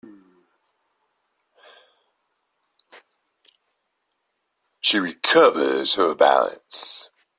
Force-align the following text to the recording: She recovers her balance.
She 4.79 4.97
recovers 4.97 5.93
her 5.93 6.15
balance. 6.15 7.11